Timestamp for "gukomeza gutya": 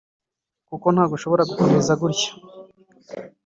1.49-2.31